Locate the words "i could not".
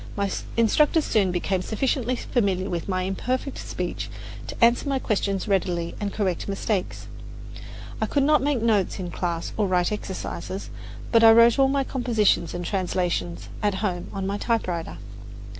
8.01-8.41